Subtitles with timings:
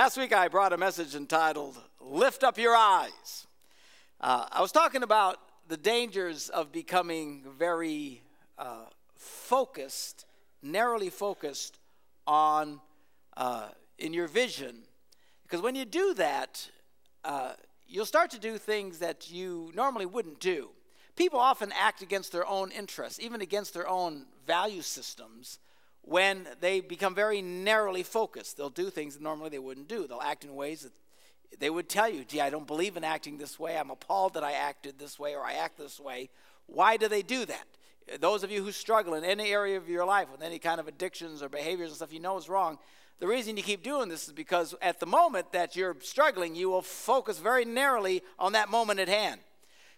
[0.00, 3.48] Last week I brought a message entitled Lift Up Your Eyes.
[4.20, 8.22] Uh, I was talking about the dangers of becoming very
[8.56, 8.84] uh,
[9.16, 10.24] focused,
[10.62, 11.80] narrowly focused
[12.28, 12.80] on
[13.36, 14.82] uh, in your vision.
[15.42, 16.70] Because when you do that,
[17.24, 17.54] uh,
[17.88, 20.68] you'll start to do things that you normally wouldn't do.
[21.16, 25.58] People often act against their own interests, even against their own value systems
[26.08, 28.56] when they become very narrowly focused.
[28.56, 30.06] They'll do things that normally they wouldn't do.
[30.06, 30.92] They'll act in ways that
[31.60, 33.76] they would tell you, gee, I don't believe in acting this way.
[33.76, 36.30] I'm appalled that I acted this way or I act this way.
[36.66, 38.20] Why do they do that?
[38.20, 40.88] Those of you who struggle in any area of your life with any kind of
[40.88, 42.78] addictions or behaviors and stuff you know is wrong,
[43.20, 46.70] the reason you keep doing this is because at the moment that you're struggling, you
[46.70, 49.40] will focus very narrowly on that moment at hand.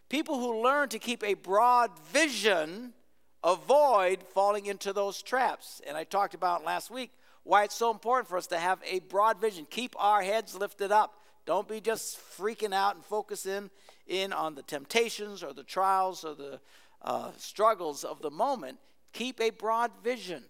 [0.09, 2.95] People who learn to keep a broad vision
[3.43, 5.81] avoid falling into those traps.
[5.87, 7.13] And I talked about last week
[7.43, 9.67] why it's so important for us to have a broad vision.
[9.69, 11.15] Keep our heads lifted up.
[11.47, 13.71] Don't be just freaking out and focusing
[14.07, 16.61] in on the temptations or the trials or the
[17.03, 18.79] uh, struggles of the moment.
[19.13, 20.45] Keep a broad vision.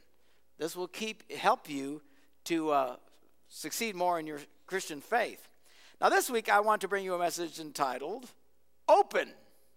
[0.58, 2.02] This will keep help you
[2.44, 2.96] to uh,
[3.48, 5.48] succeed more in your Christian faith.
[6.00, 8.26] Now, this week I want to bring you a message entitled
[8.88, 9.30] "Open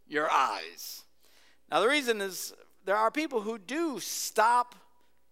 [0.07, 1.03] Your Eyes."
[1.71, 2.53] Now, the reason is
[2.85, 4.75] there are people who do stop,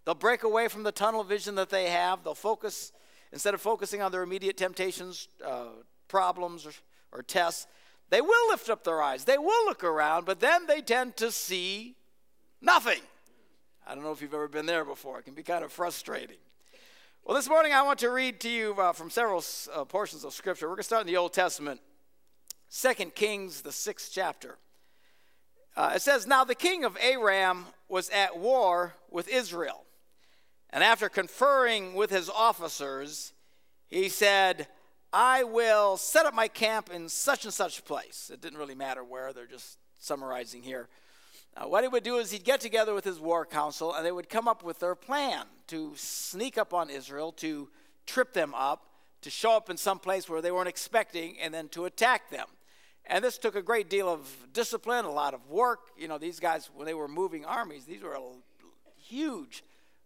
[0.05, 2.23] they'll break away from the tunnel vision that they have.
[2.23, 2.91] They'll focus,
[3.31, 5.67] instead of focusing on their immediate temptations, uh,
[6.07, 6.71] problems, or,
[7.11, 7.67] or tests,
[8.09, 9.23] they will lift up their eyes.
[9.23, 11.95] They will look around, but then they tend to see
[12.61, 13.01] nothing.
[13.87, 15.19] I don't know if you've ever been there before.
[15.19, 16.37] It can be kind of frustrating.
[17.23, 19.43] Well, this morning I want to read to you uh, from several
[19.73, 20.65] uh, portions of Scripture.
[20.65, 21.79] We're going to start in the Old Testament,
[22.67, 24.57] Second Kings, the sixth chapter.
[25.75, 29.83] Uh, it says, Now the king of Aram was at war with Israel.
[30.69, 33.33] And after conferring with his officers,
[33.89, 34.67] he said,
[35.13, 38.31] I will set up my camp in such and such place.
[38.33, 40.87] It didn't really matter where, they're just summarizing here.
[41.55, 44.11] Uh, what he would do is he'd get together with his war council and they
[44.11, 47.67] would come up with their plan to sneak up on Israel, to
[48.05, 48.87] trip them up,
[49.21, 52.47] to show up in some place where they weren't expecting, and then to attack them.
[53.05, 55.79] And this took a great deal of discipline, a lot of work.
[55.97, 58.17] You know, these guys, when they were moving armies, these were
[58.97, 59.63] huge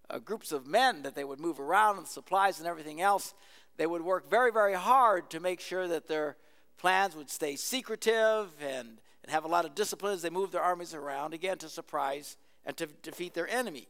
[0.09, 3.33] uh, groups of men that they would move around and supplies and everything else.
[3.77, 6.37] They would work very, very hard to make sure that their
[6.77, 10.61] plans would stay secretive and, and have a lot of discipline as they moved their
[10.61, 13.87] armies around, again, to surprise and to defeat their enemy.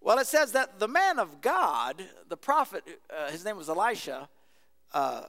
[0.00, 4.28] Well, it says that the man of God, the prophet, uh, his name was Elisha,
[4.94, 5.24] uh,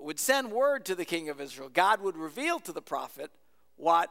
[0.00, 1.68] would send word to the king of Israel.
[1.72, 3.30] God would reveal to the prophet
[3.76, 4.10] what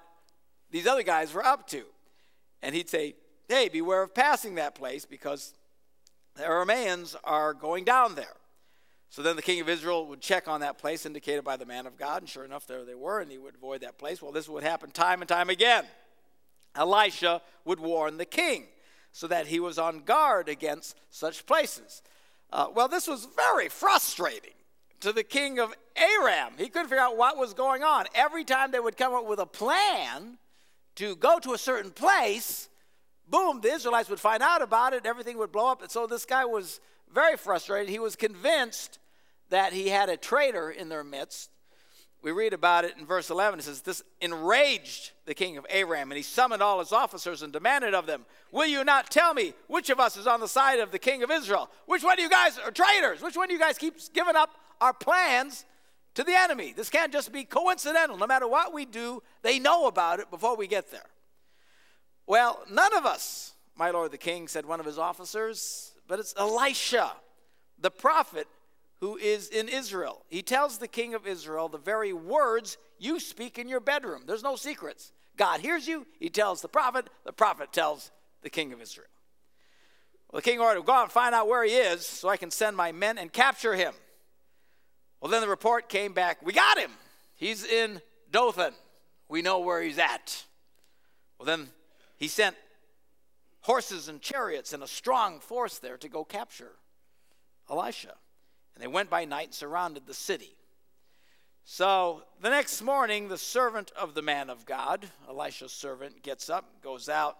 [0.72, 1.84] these other guys were up to.
[2.62, 3.16] And he'd say,
[3.48, 5.54] Hey, beware of passing that place because
[6.36, 8.36] the Arameans are going down there.
[9.10, 11.88] So then the king of Israel would check on that place indicated by the man
[11.88, 14.22] of God, and sure enough, there they were, and he would avoid that place.
[14.22, 15.86] Well, this would happen time and time again.
[16.76, 18.66] Elisha would warn the king
[19.12, 22.04] so that he was on guard against such places.
[22.52, 24.54] Uh, well, this was very frustrating
[25.02, 26.54] to the king of Aram.
[26.58, 28.06] He couldn't figure out what was going on.
[28.14, 30.38] Every time they would come up with a plan
[30.96, 32.70] to go to a certain place,
[33.28, 35.82] boom, the Israelites would find out about it, everything would blow up.
[35.82, 36.80] And so this guy was
[37.14, 37.90] very frustrated.
[37.90, 39.00] He was convinced
[39.50, 41.50] that he had a traitor in their midst.
[42.22, 43.60] We read about it in verse 11.
[43.60, 47.54] It says, This enraged the king of Aram, and he summoned all his officers and
[47.54, 50.80] demanded of them, Will you not tell me which of us is on the side
[50.80, 51.70] of the king of Israel?
[51.86, 53.22] Which one of you guys are traitors?
[53.22, 54.50] Which one of you guys keeps giving up
[54.82, 55.66] our plans
[56.16, 56.74] to the enemy.
[56.76, 58.18] This can't just be coincidental.
[58.18, 61.06] No matter what we do, they know about it before we get there.
[62.28, 66.34] Well, none of us, my lord the king, said one of his officers, but it's
[66.38, 67.14] Elisha,
[67.80, 68.48] the prophet
[69.00, 70.26] who is in Israel.
[70.28, 74.24] He tells the king of Israel the very words you speak in your bedroom.
[74.28, 75.14] There's no secrets.
[75.38, 78.12] God hears you, he tells the prophet, the prophet tells
[78.42, 79.08] the king of Israel.
[80.32, 82.52] Well, the king ordered, Go out and find out where he is so I can
[82.52, 83.94] send my men and capture him.
[85.22, 86.92] Well, then the report came back we got him.
[87.36, 88.02] He's in
[88.32, 88.74] Dothan.
[89.28, 90.44] We know where he's at.
[91.38, 91.68] Well, then
[92.18, 92.56] he sent
[93.62, 96.72] horses and chariots and a strong force there to go capture
[97.70, 98.16] Elisha.
[98.76, 100.56] And they went by night and surrounded the city.
[101.64, 106.82] So the next morning, the servant of the man of God, Elisha's servant, gets up,
[106.82, 107.38] goes out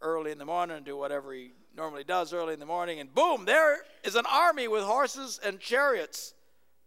[0.00, 3.14] early in the morning and do whatever he normally does early in the morning, and
[3.14, 6.34] boom, there is an army with horses and chariots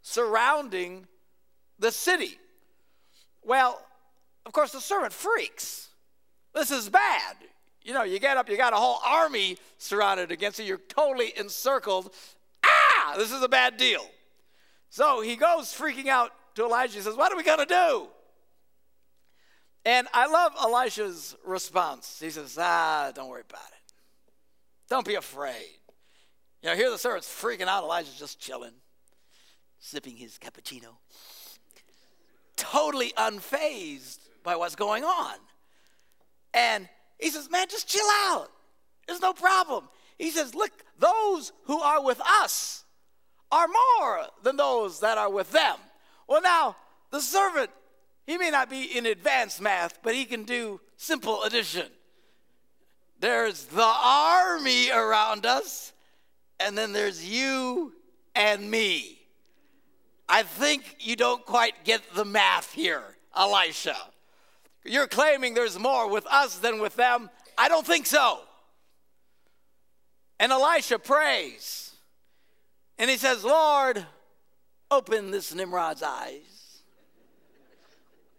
[0.01, 1.07] surrounding
[1.79, 2.37] the city.
[3.43, 3.81] Well,
[4.45, 5.89] of course, the servant freaks.
[6.53, 7.37] This is bad.
[7.83, 11.33] You know, you get up, you got a whole army surrounded against you, you're totally
[11.37, 12.13] encircled.
[12.63, 14.05] Ah, this is a bad deal.
[14.89, 16.95] So he goes freaking out to Elijah.
[16.95, 18.07] He says, What are we going to do?
[19.83, 22.19] And I love Elisha's response.
[22.19, 23.93] He says, Ah, don't worry about it.
[24.89, 25.79] Don't be afraid.
[26.61, 27.83] You know, here the servant's freaking out.
[27.83, 28.73] Elijah's just chilling,
[29.81, 30.95] sipping his cappuccino,
[32.55, 35.35] totally unfazed by what's going on.
[36.53, 36.87] And
[37.19, 38.49] he says, Man, just chill out.
[39.07, 39.89] There's no problem.
[40.17, 42.85] He says, Look, those who are with us
[43.51, 45.75] are more than those that are with them.
[46.27, 46.77] Well, now,
[47.09, 47.69] the servant,
[48.25, 51.87] he may not be in advanced math, but he can do simple addition.
[53.19, 55.91] There's the army around us,
[56.59, 57.93] and then there's you
[58.33, 59.20] and me.
[60.31, 63.03] I think you don't quite get the math here,
[63.35, 63.97] Elisha.
[64.85, 67.29] You're claiming there's more with us than with them.
[67.57, 68.39] I don't think so.
[70.39, 71.91] And Elisha prays.
[72.97, 74.05] And he says, Lord,
[74.89, 76.81] open this Nimrod's eyes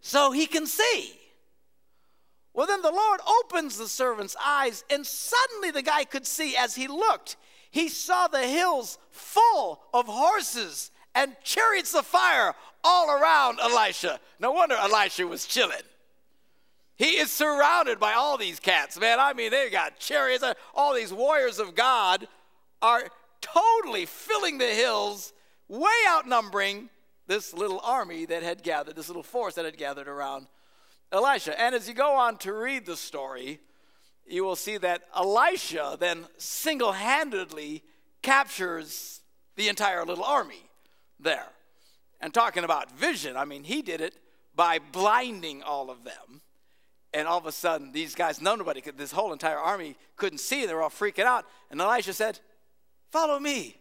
[0.01, 1.13] so he can see.
[2.55, 6.75] Well, then the Lord opens the servant's eyes, and suddenly the guy could see as
[6.75, 7.37] he looked.
[7.71, 12.55] He saw the hills full of horses and chariots of fire
[12.85, 14.19] all around Elisha.
[14.41, 15.83] No wonder Elisha was chilling.
[16.97, 19.19] He is surrounded by all these cats, man.
[19.19, 20.45] I mean, they've got chariots.
[20.75, 22.29] All these warriors of God
[22.81, 23.09] are
[23.41, 25.33] totally filling the hills,
[25.69, 26.91] way outnumbering
[27.27, 30.47] this little army that had gathered, this little force that had gathered around
[31.11, 31.59] Elisha.
[31.61, 33.61] And as you go on to read the story,
[34.27, 37.83] you will see that Elisha then single handedly
[38.23, 39.21] captures
[39.57, 40.69] the entire little army
[41.23, 41.49] there.
[42.21, 44.17] And talking about vision, I mean, he did it
[44.55, 46.43] by blinding all of them.
[47.15, 50.65] And all of a sudden, these guys, nobody could, this whole entire army couldn't see.
[50.65, 51.45] They were all freaking out.
[51.71, 52.41] And Elisha said,
[53.11, 53.77] Follow me.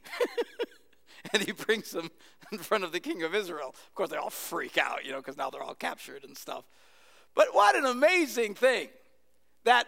[1.33, 2.11] and he brings them
[2.51, 3.69] in front of the king of Israel.
[3.69, 6.65] Of course, they all freak out, you know, because now they're all captured and stuff.
[7.33, 8.89] But what an amazing thing
[9.63, 9.87] that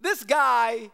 [0.00, 0.90] this guy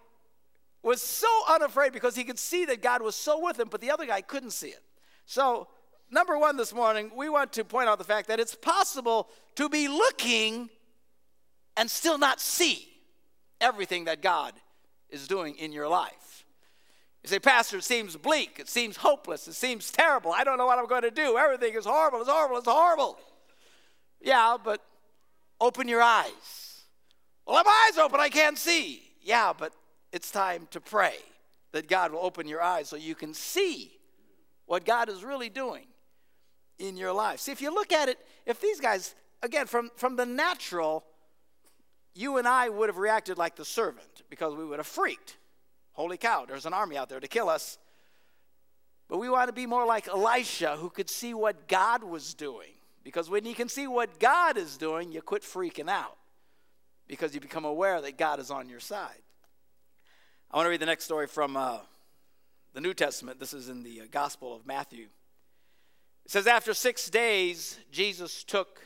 [0.82, 3.90] was so unafraid because he could see that God was so with him, but the
[3.90, 4.82] other guy couldn't see it.
[5.28, 5.68] So,
[6.10, 9.68] number one this morning, we want to point out the fact that it's possible to
[9.68, 10.70] be looking
[11.76, 12.88] and still not see
[13.60, 14.54] everything that God
[15.10, 16.46] is doing in your life.
[17.22, 20.32] You say, Pastor, it seems bleak, it seems hopeless, it seems terrible.
[20.32, 21.36] I don't know what I'm going to do.
[21.36, 23.18] Everything is horrible, it's horrible, it's horrible.
[24.22, 24.82] Yeah, but
[25.60, 26.84] open your eyes.
[27.46, 29.02] Well, my eyes open, I can't see.
[29.22, 29.74] Yeah, but
[30.10, 31.16] it's time to pray
[31.72, 33.97] that God will open your eyes so you can see
[34.68, 35.86] what God is really doing
[36.78, 37.40] in your life.
[37.40, 41.04] See, if you look at it, if these guys, again, from, from the natural,
[42.14, 45.38] you and I would have reacted like the servant because we would have freaked.
[45.92, 47.78] Holy cow, there's an army out there to kill us.
[49.08, 52.68] But we want to be more like Elisha who could see what God was doing.
[53.02, 56.18] Because when you can see what God is doing, you quit freaking out
[57.06, 59.22] because you become aware that God is on your side.
[60.50, 61.78] I want to read the next story from uh,
[62.78, 63.40] the New Testament.
[63.40, 65.06] This is in the uh, Gospel of Matthew.
[66.24, 68.80] It says, After six days, Jesus took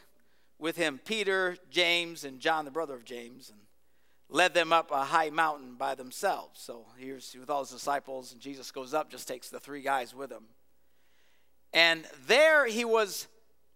[0.59, 3.59] with him Peter, James, and John, the brother of James, and
[4.31, 6.59] led them up a high mountain by themselves.
[6.59, 10.15] So here's with all his disciples, and Jesus goes up, just takes the three guys
[10.15, 10.45] with him.
[11.75, 13.29] And there he was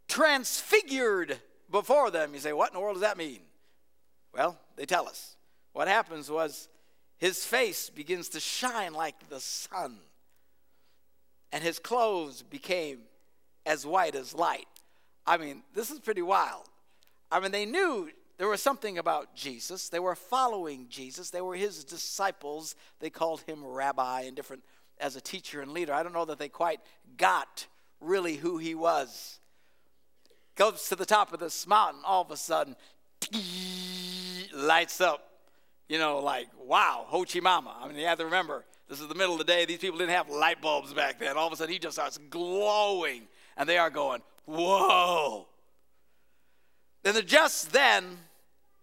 [0.09, 1.39] transfigured
[1.71, 2.33] before them.
[2.33, 3.41] You say, What in the world does that mean?
[4.33, 5.37] Well, they tell us.
[5.75, 6.71] What happens was
[7.19, 9.99] his face begins to shine like the sun,
[11.53, 13.01] and his clothes became
[13.65, 14.67] as white as light.
[15.27, 16.65] I mean, this is pretty wild.
[17.31, 19.89] I mean, they knew there was something about Jesus.
[19.89, 21.31] They were following Jesus.
[21.31, 22.77] They were his disciples.
[23.01, 24.63] They called him rabbi and different
[24.99, 25.93] as a teacher and leader.
[25.93, 26.81] I don't know that they quite
[27.17, 27.67] got
[28.01, 29.41] really who he was.
[30.55, 32.77] Goes to the top of this mountain, all of a sudden,
[34.55, 35.36] lights up.
[35.89, 37.77] You know, like, wow, Ho Chi Mama.
[37.81, 39.65] I mean, you have to remember, this is the middle of the day.
[39.65, 41.37] These people didn't have light bulbs back then.
[41.37, 45.47] All of a sudden, he just starts glowing, and they are going, whoa.
[47.03, 48.19] Then just then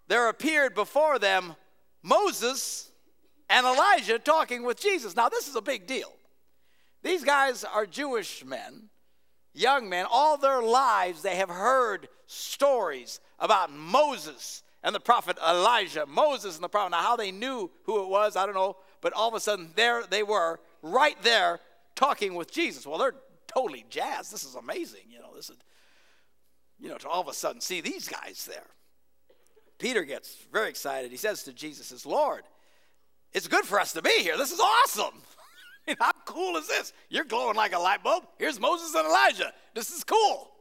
[0.07, 1.55] there appeared before them
[2.01, 2.91] Moses
[3.49, 5.15] and Elijah talking with Jesus.
[5.15, 6.13] Now, this is a big deal.
[7.01, 8.89] These guys are Jewish men,
[9.53, 10.05] young men.
[10.09, 16.05] All their lives they have heard stories about Moses and the prophet Elijah.
[16.05, 16.91] Moses and the prophet.
[16.91, 18.77] Now, how they knew who it was, I don't know.
[19.01, 21.59] But all of a sudden, there they were, right there,
[21.95, 22.85] talking with Jesus.
[22.85, 23.15] Well, they're
[23.47, 24.33] totally jazzed.
[24.33, 25.01] This is amazing.
[25.09, 25.57] You know, this is
[26.79, 28.67] you know, to all of a sudden see these guys there.
[29.79, 31.11] Peter gets very excited.
[31.11, 32.43] He says to Jesus, says, Lord,
[33.31, 34.37] it's good for us to be here.
[34.37, 35.21] This is awesome.
[35.99, 36.93] I'm cool is this?
[37.09, 38.25] You're glowing like a light bulb.
[38.37, 39.53] Here's Moses and Elijah.
[39.73, 40.51] This is cool.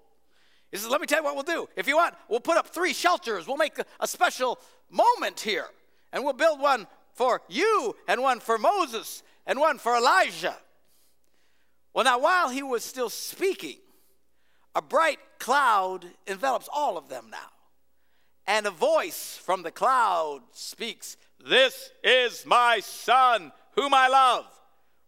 [0.73, 1.69] He says, Let me tell you what we'll do.
[1.77, 3.47] If you want, we'll put up three shelters.
[3.47, 4.59] We'll make a, special
[4.91, 5.67] moment here.
[6.13, 10.57] And we'll build one for you, and one for Moses, and one for Elijah.
[11.95, 13.77] Well, now, while he was still speaking,
[14.75, 17.51] a bright cloud envelops all of them now.
[18.47, 24.47] And a voice from the cloud speaks, This is my son, whom I love.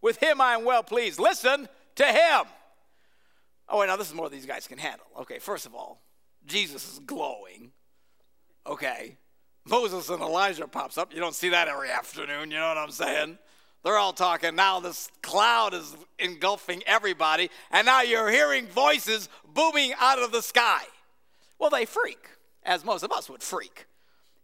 [0.01, 1.19] With him I am well pleased.
[1.19, 2.45] Listen to him.
[3.67, 5.07] Oh, wait, now this is more these guys can handle.
[5.21, 6.01] Okay, first of all,
[6.45, 7.71] Jesus is glowing.
[8.67, 9.17] Okay.
[9.67, 11.13] Moses and Elijah pops up.
[11.13, 13.39] You don't see that every afternoon, you know what I'm saying?
[13.83, 14.55] They're all talking.
[14.55, 20.41] Now this cloud is engulfing everybody, and now you're hearing voices booming out of the
[20.41, 20.81] sky.
[21.59, 22.29] Well, they freak,
[22.63, 23.85] as most of us would freak.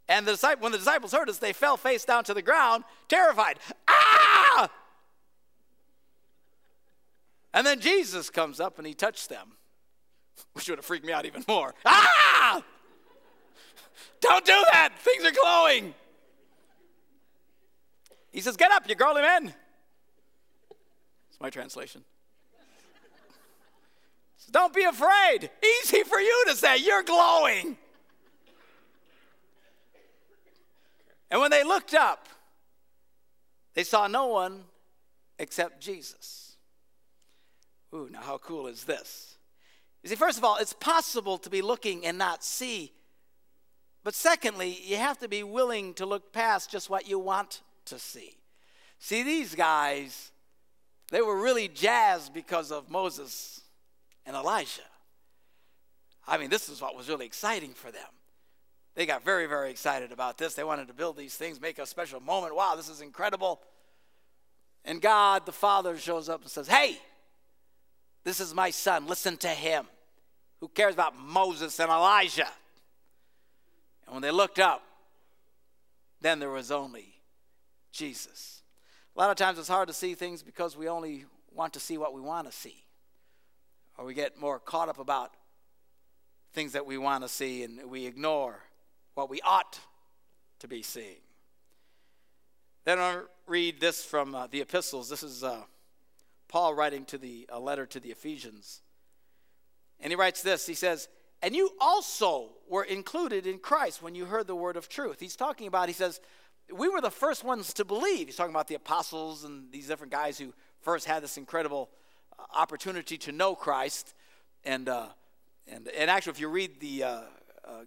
[0.08, 3.58] And the, when the disciples heard this, they fell face down to the ground, terrified.
[3.88, 4.70] Ah!
[7.54, 9.54] And then Jesus comes up and he touched them,
[10.54, 11.74] which would have freaked me out even more.
[11.86, 12.64] Ah!
[14.20, 14.94] Don't do that.
[15.00, 15.94] Things are glowing.
[18.32, 19.54] He says, Get up, you girly men.
[21.30, 22.04] It's my translation.
[24.38, 25.50] Says, Don't be afraid.
[25.84, 27.78] Easy for you to say, You're glowing.
[31.30, 32.28] And when they looked up,
[33.74, 34.66] they saw no one
[35.40, 36.41] except Jesus.
[37.94, 39.38] Ooh, now how cool is this?
[40.04, 42.94] You see, first of all, it's possible to be looking and not see.
[44.04, 48.00] But secondly, you have to be willing to look past just what you want to
[48.00, 48.38] see.
[48.98, 50.32] See, these guys,
[51.12, 53.62] they were really jazzed because of Moses
[54.26, 54.82] and Elijah.
[56.28, 58.08] I mean, this is what was really exciting for them.
[58.96, 60.54] They got very, very excited about this.
[60.54, 62.56] They wanted to build these things, make a special moment.
[62.56, 63.62] Wow, this is incredible.
[64.84, 67.00] And God, the Father, shows up and says, Hey,
[68.24, 69.08] this is my son.
[69.08, 69.86] Listen to him.
[70.60, 72.48] Who cares about Moses and Elijah?
[74.06, 74.84] And when they looked up,
[76.22, 77.16] then there was only
[77.92, 78.62] Jesus.
[79.16, 81.98] A lot of times it's hard to see things because we only want to see
[81.98, 82.84] what we want to see.
[83.98, 85.32] Or we get more caught up about
[86.54, 88.60] things that we want to see and we ignore
[89.16, 89.80] what we ought
[90.60, 91.22] to be seeing.
[92.86, 95.10] Then I'll read this from uh, the epistles.
[95.10, 95.62] This is uh,
[96.52, 98.82] Paul writing to the a letter to the Ephesians.
[100.00, 100.68] And he writes this.
[100.68, 101.08] He says,
[101.42, 105.36] "And you also were included in Christ when you heard the word of truth." He's
[105.36, 106.20] talking about he says,
[106.74, 108.28] we were the first ones to believe.
[108.28, 111.90] He's talking about the apostles and these different guys who first had this incredible
[112.38, 114.14] uh, opportunity to know Christ.
[114.64, 115.08] And, uh,
[115.68, 117.22] and, and actually, if you read the uh, uh,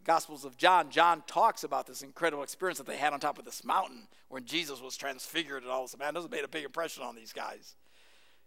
[0.04, 3.44] Gospels of John, John talks about this incredible experience that they had on top of
[3.44, 5.96] this mountain when Jesus was transfigured and all this.
[5.98, 7.76] Man, this made a big impression on these guys.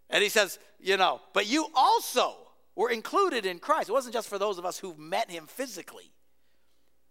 [0.10, 2.36] And he says, you know, but you also
[2.76, 3.90] were included in Christ.
[3.90, 6.12] It wasn't just for those of us who met him physically,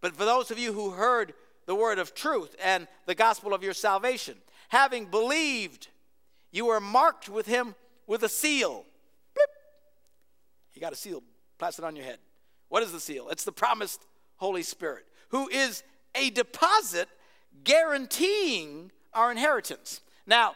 [0.01, 1.33] but for those of you who heard
[1.67, 4.37] the word of truth and the gospel of your salvation.
[4.69, 5.89] Having believed,
[6.51, 7.75] you were marked with him
[8.07, 8.85] with a seal.
[9.35, 9.49] Beep.
[10.73, 11.21] You got a seal
[11.59, 12.19] plastered on your head.
[12.69, 13.29] What is the seal?
[13.29, 14.05] It's the promised
[14.37, 15.83] Holy Spirit, who is
[16.15, 17.09] a deposit
[17.63, 20.01] guaranteeing our inheritance.
[20.25, 20.55] Now,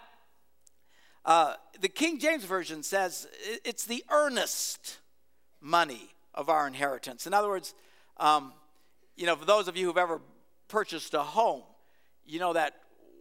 [1.25, 3.28] uh, the King James Version says
[3.63, 5.00] it's the earnest
[5.60, 7.28] money of our inheritance.
[7.28, 7.74] In other words,
[8.18, 8.54] um,
[9.16, 10.20] you know, for those of you who've ever
[10.68, 11.63] purchased a home,
[12.25, 12.74] you know that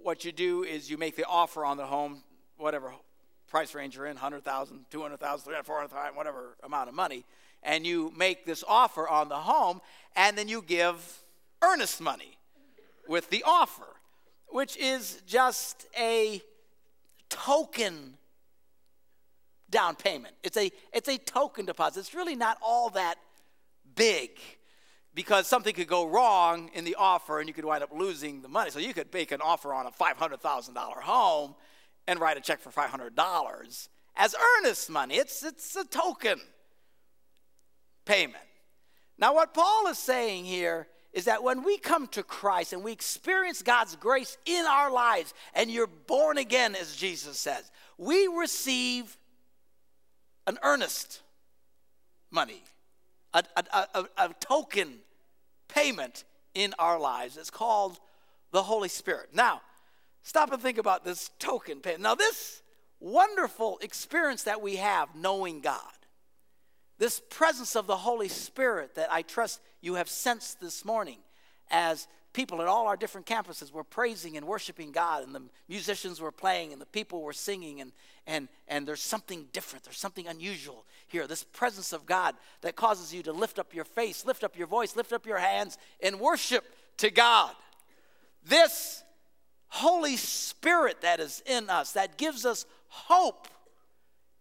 [0.03, 2.23] what you do is you make the offer on the home,
[2.57, 2.93] whatever
[3.49, 7.25] price range you're in 100000 200000 300 400000 whatever amount of money,
[7.63, 9.81] and you make this offer on the home,
[10.17, 11.23] and then you give
[11.63, 12.39] earnest money
[13.09, 13.97] with the offer,
[14.49, 16.41] which is just a
[17.31, 18.19] token
[19.71, 20.35] down payment.
[20.43, 22.01] It's a, it's a token deposit.
[22.01, 23.17] It's really not all that
[23.95, 24.31] big
[25.15, 28.49] because something could go wrong in the offer and you could wind up losing the
[28.49, 28.71] money.
[28.71, 31.55] So you could make an offer on a $500,000 home
[32.07, 35.17] and write a check for $500 as earnest money.
[35.17, 36.41] It's, it's a token
[38.05, 38.37] payment.
[39.19, 42.93] Now, what Paul is saying here is that when we come to Christ and we
[42.93, 49.17] experience God's grace in our lives and you're born again, as Jesus says, we receive
[50.47, 51.21] an earnest
[52.31, 52.63] money
[53.33, 54.99] a, a, a, a token
[55.69, 56.25] payment
[56.55, 57.37] in our lives.
[57.37, 57.99] It's called
[58.51, 59.31] the Holy Spirit.
[59.33, 59.61] Now,
[60.23, 62.03] stop and think about this token payment.
[62.03, 62.63] Now, this
[62.99, 65.81] wonderful experience that we have knowing God,
[67.01, 71.17] this presence of the Holy Spirit that I trust you have sensed this morning
[71.71, 76.21] as people at all our different campuses were praising and worshiping God, and the musicians
[76.21, 77.93] were playing, and the people were singing, and,
[78.27, 81.27] and, and there's something different, there's something unusual here.
[81.27, 84.67] This presence of God that causes you to lift up your face, lift up your
[84.67, 86.67] voice, lift up your hands, and worship
[86.99, 87.55] to God.
[88.45, 89.03] This
[89.69, 93.49] Holy Spirit that is in us, that gives us hope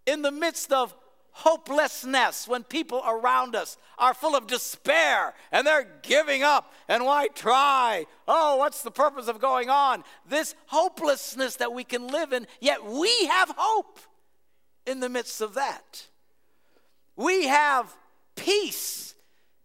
[0.06, 0.94] in the midst of
[1.31, 6.74] hopelessness when people around us are full of despair and they're giving up.
[6.88, 8.05] And why try?
[8.27, 10.03] Oh, what's the purpose of going on?
[10.27, 14.00] This hopelessness that we can live in, yet we have hope
[14.86, 16.07] in the midst of that.
[17.15, 17.95] We have
[18.36, 19.15] peace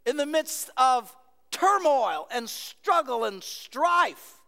[0.05, 1.15] in the midst of
[1.51, 4.41] turmoil and struggle and strife,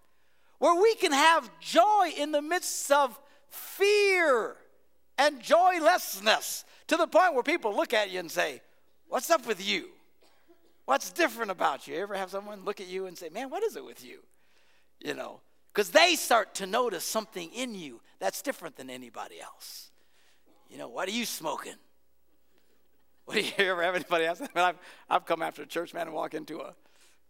[0.59, 3.19] where we can have joy in the midst of
[3.49, 4.57] fear
[5.19, 8.61] and joylessness to the point where people look at you and say,
[9.09, 9.89] What's up with you?
[10.85, 11.95] What's different about you?
[11.95, 14.21] you ever have someone look at you and say, Man, what is it with you?
[15.01, 15.41] You know,
[15.73, 19.91] because they start to notice something in you that's different than anybody else.
[20.71, 21.75] You know, what are you smoking?
[23.27, 24.57] What do you ever have anybody ask that?
[24.57, 24.79] I've,
[25.11, 26.77] I've come after church, man, and walk into a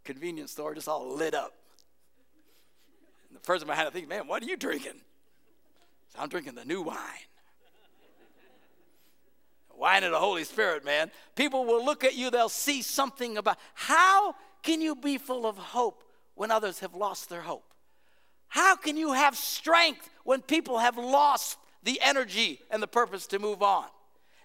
[0.05, 1.55] convenience store just all lit up.
[3.29, 5.01] And the person behind it thinks, man, what are you drinking?
[6.13, 6.99] So I'm drinking the new wine
[9.79, 11.11] wine of the Holy Spirit, man.
[11.35, 15.57] People will look at you, they'll see something about how can you be full of
[15.57, 16.03] hope
[16.35, 17.65] when others have lost their hope?
[18.49, 23.39] How can you have strength when people have lost the energy and the purpose to
[23.39, 23.87] move on?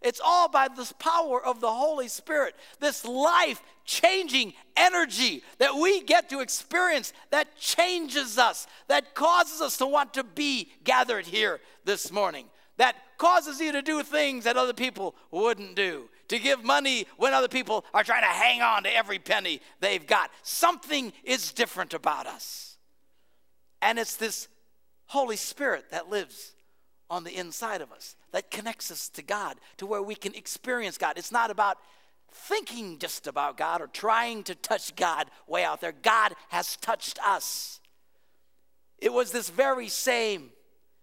[0.01, 6.01] It's all by this power of the Holy Spirit, this life changing energy that we
[6.01, 11.59] get to experience that changes us, that causes us to want to be gathered here
[11.85, 12.45] this morning
[12.81, 17.31] that causes you to do things that other people wouldn't do, to give money when
[17.31, 20.31] other people are trying to hang on to every penny they've got.
[20.41, 22.79] Something is different about us.
[23.83, 24.47] And it's this
[25.05, 26.53] Holy Spirit that lives
[27.07, 30.97] on the inside of us, that connects us to God, to where we can experience
[30.97, 31.19] God.
[31.19, 31.77] It's not about
[32.31, 35.91] thinking just about God or trying to touch God way out there.
[35.91, 37.79] God has touched us.
[38.97, 40.49] It was this very same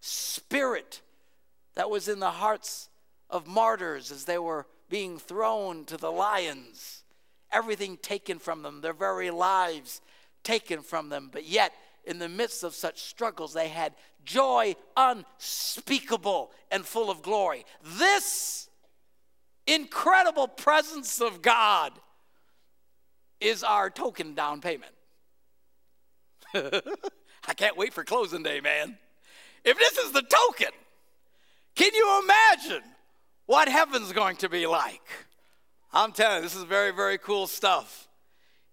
[0.01, 1.03] Spirit
[1.79, 2.89] that was in the hearts
[3.31, 7.05] of martyrs as they were being thrown to the lions.
[7.53, 10.01] Everything taken from them, their very lives
[10.43, 11.31] taken from them.
[11.33, 11.73] But yet,
[12.05, 13.93] in the midst of such struggles, they had
[14.25, 17.65] joy unspeakable and full of glory.
[17.97, 18.69] This
[19.69, 21.93] incredible presence of God
[23.41, 24.95] is our token down payment.
[26.55, 28.99] I can't wait for closing day, man.
[29.65, 30.73] If this is the token,
[31.79, 32.83] can you imagine
[33.47, 35.01] what heaven's going to be like?
[35.93, 38.09] I'm telling you, this is very, very cool stuff.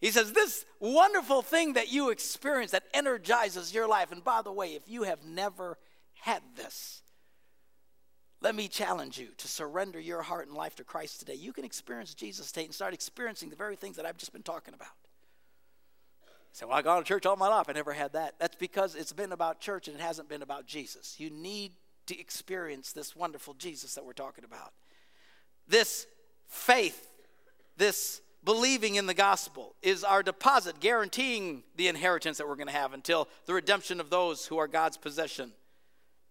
[0.01, 4.11] He says, This wonderful thing that you experience that energizes your life.
[4.11, 5.77] And by the way, if you have never
[6.21, 7.03] had this,
[8.41, 11.35] let me challenge you to surrender your heart and life to Christ today.
[11.35, 14.43] You can experience Jesus today and start experiencing the very things that I've just been
[14.43, 14.87] talking about.
[16.25, 17.67] You say, Well, I've gone to church all my life.
[17.69, 18.33] I never had that.
[18.39, 21.19] That's because it's been about church and it hasn't been about Jesus.
[21.19, 21.73] You need
[22.07, 24.73] to experience this wonderful Jesus that we're talking about.
[25.67, 26.07] This
[26.47, 27.09] faith,
[27.77, 32.73] this believing in the gospel is our deposit guaranteeing the inheritance that we're going to
[32.73, 35.51] have until the redemption of those who are God's possession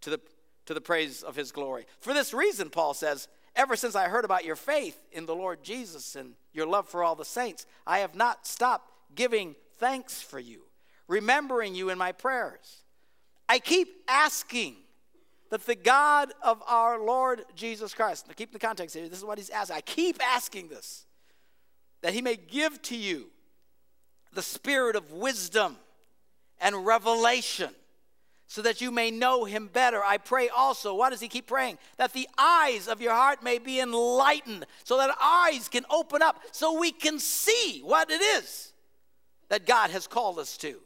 [0.01, 0.21] to the,
[0.67, 1.87] to the praise of his glory.
[2.01, 5.65] For this reason, Paul says, ever since I heard about your faith in the Lord
[5.65, 10.39] Jesus and your love for all the saints, I have not stopped giving thanks for
[10.39, 10.63] you,
[11.09, 12.85] remembering you in my prayers.
[13.49, 14.77] I keep asking
[15.55, 19.25] that the God of our Lord Jesus Christ, now keep the context here, this is
[19.25, 19.77] what he's asking.
[19.77, 21.07] I keep asking this,
[22.03, 23.27] that he may give to you
[24.33, 25.77] the spirit of wisdom
[26.61, 27.71] and revelation
[28.49, 30.03] so that you may know him better.
[30.03, 31.79] I pray also, why does he keep praying?
[31.99, 36.41] That the eyes of your heart may be enlightened, so that eyes can open up
[36.51, 38.73] so we can see what it is
[39.51, 40.81] that God has called us to,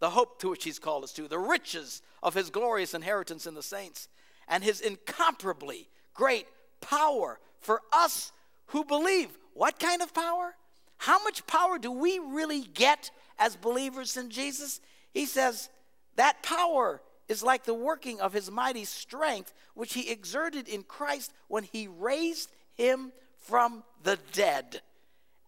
[0.00, 3.54] the hope to which he's called us to, the riches of his glorious inheritance in
[3.54, 4.08] the saints
[4.48, 6.46] and his incomparably great
[6.80, 8.32] power for us
[8.66, 9.28] who believe.
[9.54, 10.54] What kind of power?
[10.98, 14.80] How much power do we really get as believers in Jesus?
[15.12, 15.68] He says
[16.16, 21.32] that power is like the working of his mighty strength, which he exerted in Christ
[21.48, 24.80] when he raised him from the dead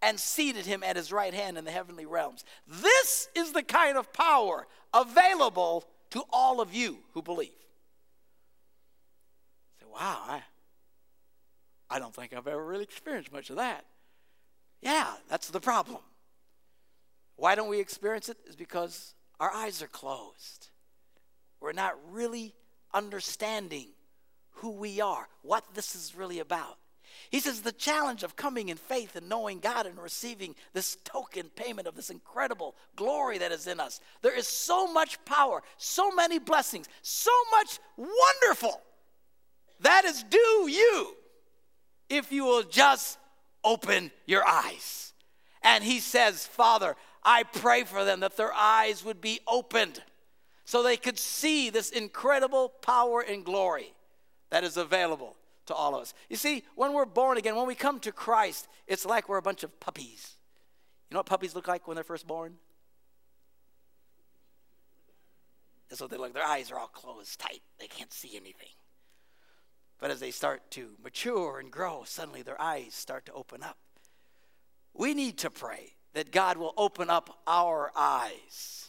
[0.06, 2.44] and seated him at his right hand in the heavenly realms.
[2.68, 7.50] This is the kind of power available to all of you who believe.
[9.80, 10.42] Say, wow, I,
[11.90, 13.84] I don't think I've ever really experienced much of that.
[14.80, 16.02] Yeah, that's the problem.
[17.34, 18.36] Why don't we experience it?
[18.46, 20.68] Is because our eyes are closed.
[21.60, 22.54] We're not really
[22.94, 23.88] understanding
[24.50, 26.78] who we are, what this is really about.
[27.30, 31.50] He says the challenge of coming in faith and knowing God and receiving this token
[31.56, 34.00] payment of this incredible glory that is in us.
[34.22, 38.80] There is so much power, so many blessings, so much wonderful
[39.80, 41.14] that is due you
[42.08, 43.18] if you will just
[43.64, 45.12] open your eyes.
[45.62, 50.02] And he says, Father, I pray for them that their eyes would be opened
[50.64, 53.92] so they could see this incredible power and glory
[54.50, 56.14] that is available to all of us.
[56.28, 59.42] You see, when we're born again, when we come to Christ, it's like we're a
[59.42, 60.36] bunch of puppies.
[61.10, 62.54] You know what puppies look like when they're first born?
[65.88, 66.34] That's what they look.
[66.34, 67.62] Their eyes are all closed tight.
[67.78, 68.74] They can't see anything.
[69.98, 73.78] But as they start to mature and grow, suddenly their eyes start to open up.
[74.92, 78.88] We need to pray that God will open up our eyes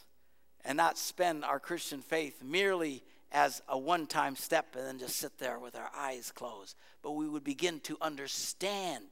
[0.66, 5.18] and not spend our Christian faith merely as a one time step and then just
[5.18, 6.76] sit there with our eyes closed.
[7.02, 9.06] But we would begin to understand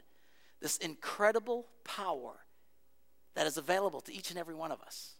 [0.61, 2.45] this incredible power
[3.35, 5.15] that is available to each and every one of us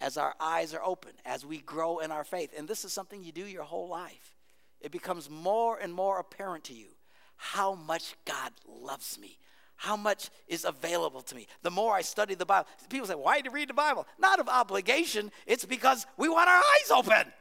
[0.00, 2.50] as our eyes are open, as we grow in our faith.
[2.56, 4.36] And this is something you do your whole life.
[4.80, 6.88] It becomes more and more apparent to you
[7.36, 9.38] how much God loves me,
[9.76, 11.46] how much is available to me.
[11.62, 14.06] The more I study the Bible, people say, Why do you read the Bible?
[14.18, 17.32] Not of obligation, it's because we want our eyes open.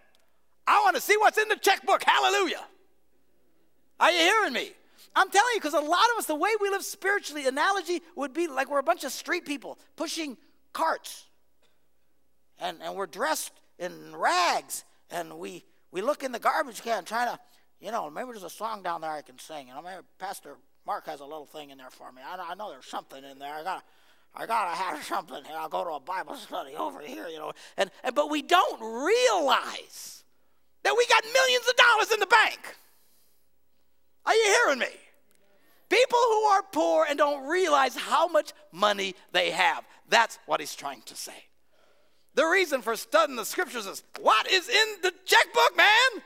[0.68, 2.04] I want to see what's in the checkbook.
[2.04, 2.64] Hallelujah.
[4.00, 4.72] Are you hearing me?
[5.16, 8.34] I'm telling you, because a lot of us, the way we live spiritually, analogy would
[8.34, 10.38] be like we're a bunch of street people pushing
[10.74, 11.28] carts.
[12.60, 14.86] And, and we're dressed in rags.
[15.10, 17.40] And we, we look in the garbage can trying to,
[17.82, 19.70] you know, maybe there's a song down there I can sing.
[19.70, 22.22] And I maybe Pastor Mark has a little thing in there for me.
[22.26, 23.54] I, I know there's something in there.
[23.54, 23.84] I got
[24.34, 25.58] I gotta have something here.
[25.58, 27.52] I'll go to a Bible study over here, you know.
[27.78, 30.21] And, and but we don't realize
[30.84, 32.60] that we got millions of dollars in the bank.
[34.26, 34.98] Are you hearing me?
[35.90, 39.84] People who are poor and don't realize how much money they have.
[40.08, 41.34] That's what he's trying to say.
[42.34, 46.24] The reason for studying the scriptures is what is in the checkbook, man?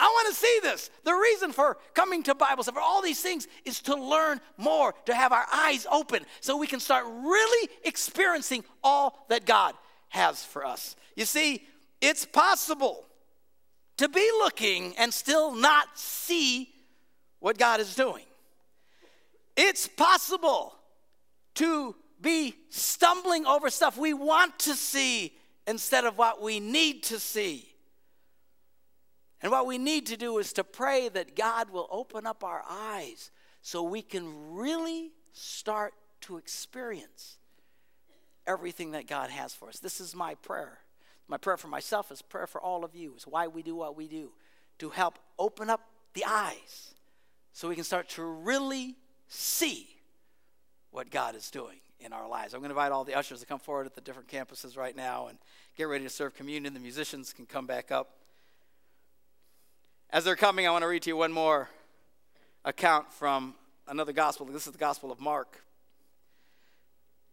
[0.00, 0.90] I want to see this.
[1.04, 4.94] The reason for coming to Bible study, for all these things, is to learn more,
[5.06, 9.74] to have our eyes open so we can start really experiencing all that God
[10.10, 10.96] has for us.
[11.16, 11.66] You see,
[12.00, 13.06] it's possible
[13.98, 16.70] to be looking and still not see
[17.40, 18.24] what God is doing.
[19.56, 20.74] It's possible
[21.56, 25.34] to be stumbling over stuff we want to see
[25.66, 27.68] instead of what we need to see.
[29.40, 32.64] And what we need to do is to pray that God will open up our
[32.68, 33.30] eyes
[33.62, 37.38] so we can really start to experience
[38.46, 39.78] everything that God has for us.
[39.78, 40.78] This is my prayer.
[41.28, 43.96] My prayer for myself is prayer for all of you, is why we do what
[43.96, 44.30] we do,
[44.78, 45.82] to help open up
[46.14, 46.94] the eyes
[47.52, 48.96] so we can start to really
[49.28, 49.88] see
[50.90, 52.54] what God is doing in our lives.
[52.54, 54.96] I'm going to invite all the ushers to come forward at the different campuses right
[54.96, 55.38] now and
[55.76, 56.72] get ready to serve communion.
[56.72, 58.10] The musicians can come back up.
[60.10, 61.68] As they're coming, I want to read to you one more
[62.64, 63.54] account from
[63.86, 64.46] another gospel.
[64.46, 65.62] This is the Gospel of Mark.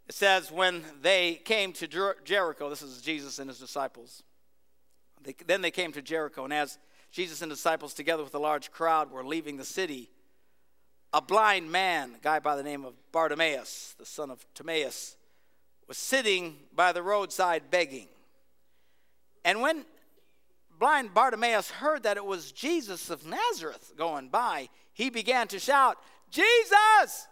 [0.08, 4.24] It says, when they came to Jer- Jericho, this is Jesus and his disciples.
[5.24, 6.78] They, then they came to Jericho, and as
[7.12, 10.12] Jesus and disciples, together with a large crowd, were leaving the city,
[11.12, 15.16] a blind man, a guy by the name of Bartimaeus, the son of Timaeus,
[15.88, 18.08] was sitting by the roadside begging.
[19.44, 19.86] And when
[20.78, 25.98] blind Bartimaeus heard that it was Jesus of Nazareth going by, he began to shout,
[26.30, 27.28] Jesus!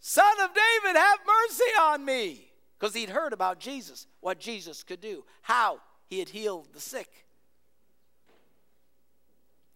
[0.00, 2.46] Son of David, have mercy on me.
[2.78, 7.26] Because he'd heard about Jesus, what Jesus could do, how he had healed the sick.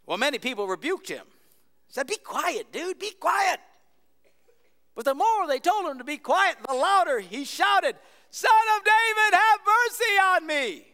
[0.06, 1.26] Well, many people rebuked him,
[1.88, 3.60] said, Be quiet, dude, be quiet.
[4.94, 7.96] But the more they told him to be quiet, the louder he shouted,
[8.30, 10.86] Son of David, have mercy on me.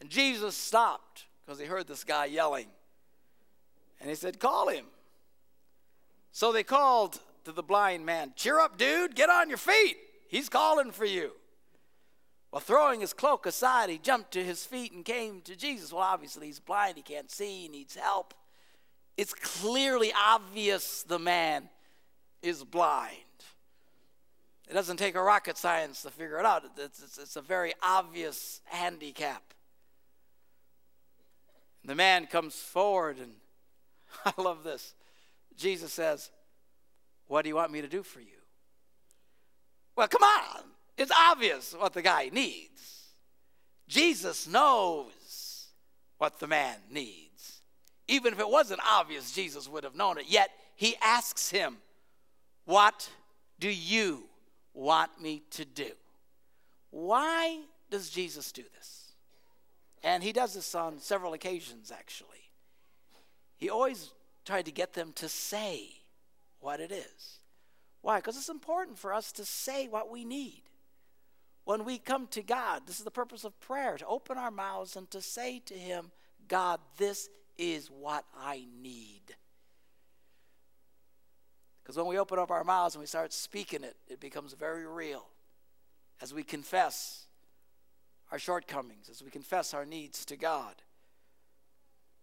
[0.00, 2.66] And Jesus stopped because he heard this guy yelling.
[4.00, 4.86] And he said, Call him.
[6.32, 9.96] So they called to the blind man, Cheer up, dude, get on your feet.
[10.28, 11.32] He's calling for you.
[12.50, 15.92] Well, throwing his cloak aside, he jumped to his feet and came to Jesus.
[15.92, 18.34] Well, obviously, he's blind, he can't see, he needs help.
[19.16, 21.68] It's clearly obvious the man
[22.42, 23.16] is blind.
[24.68, 27.72] It doesn't take a rocket science to figure it out, it's, it's, it's a very
[27.82, 29.42] obvious handicap.
[31.84, 33.32] The man comes forward, and
[34.24, 34.94] I love this.
[35.56, 36.30] Jesus says,
[37.32, 38.26] what do you want me to do for you?
[39.96, 40.64] Well, come on.
[40.98, 43.06] It's obvious what the guy needs.
[43.88, 45.68] Jesus knows
[46.18, 47.62] what the man needs.
[48.06, 50.26] Even if it wasn't obvious, Jesus would have known it.
[50.28, 51.78] Yet he asks him,
[52.66, 53.08] What
[53.58, 54.24] do you
[54.74, 55.92] want me to do?
[56.90, 59.12] Why does Jesus do this?
[60.02, 62.50] And he does this on several occasions, actually.
[63.56, 64.10] He always
[64.44, 66.01] tried to get them to say
[66.62, 67.40] what it is.
[68.00, 68.18] Why?
[68.18, 70.62] Because it's important for us to say what we need.
[71.64, 74.96] When we come to God, this is the purpose of prayer to open our mouths
[74.96, 76.10] and to say to Him,
[76.48, 79.36] God, this is what I need.
[81.82, 84.86] Because when we open up our mouths and we start speaking it, it becomes very
[84.86, 85.26] real.
[86.20, 87.26] As we confess
[88.30, 90.74] our shortcomings, as we confess our needs to God.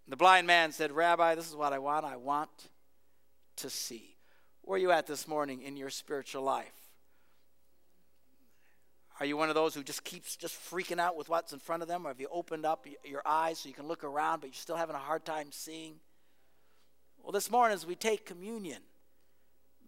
[0.08, 2.04] The blind man said, Rabbi, this is what I want.
[2.04, 2.50] I want
[3.58, 4.16] to see.
[4.62, 6.74] Where are you at this morning in your spiritual life?
[9.20, 11.82] Are you one of those who just keeps just freaking out with what's in front
[11.82, 12.06] of them?
[12.06, 14.78] Or have you opened up your eyes so you can look around, but you're still
[14.78, 15.96] having a hard time seeing?
[17.22, 18.82] Well, this morning as we take communion,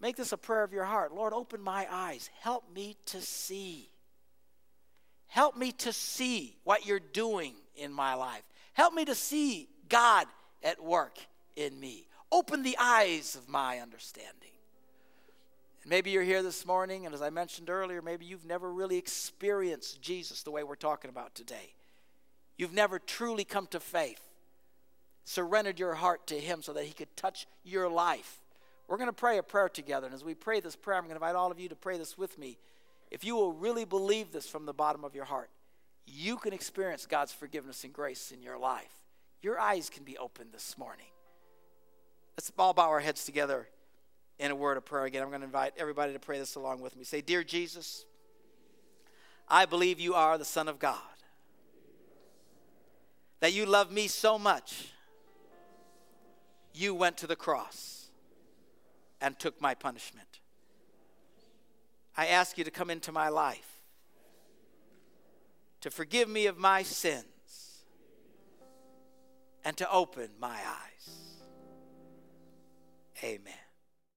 [0.01, 1.13] make this a prayer of your heart.
[1.13, 2.29] Lord, open my eyes.
[2.41, 3.89] Help me to see.
[5.27, 8.43] Help me to see what you're doing in my life.
[8.73, 10.27] Help me to see God
[10.61, 11.17] at work
[11.55, 12.07] in me.
[12.33, 14.50] Open the eyes of my understanding.
[15.85, 19.99] Maybe you're here this morning, and as I mentioned earlier, maybe you've never really experienced
[20.01, 21.73] Jesus the way we're talking about today.
[22.55, 24.21] You've never truly come to faith,
[25.25, 28.41] surrendered your heart to Him so that He could touch your life.
[28.87, 31.17] We're going to pray a prayer together, and as we pray this prayer, I'm going
[31.17, 32.59] to invite all of you to pray this with me.
[33.09, 35.49] If you will really believe this from the bottom of your heart,
[36.05, 39.01] you can experience God's forgiveness and grace in your life.
[39.41, 41.07] Your eyes can be opened this morning.
[42.37, 43.67] Let's all bow our heads together
[44.41, 45.21] in a word of prayer again.
[45.21, 47.03] I'm going to invite everybody to pray this along with me.
[47.03, 48.05] Say, Dear Jesus,
[49.47, 50.97] I believe you are the Son of God,
[53.39, 54.89] that you love me so much,
[56.73, 58.09] you went to the cross
[59.21, 60.39] and took my punishment.
[62.17, 63.79] I ask you to come into my life,
[65.81, 67.25] to forgive me of my sins,
[69.63, 71.09] and to open my eyes.
[73.23, 73.60] Amen.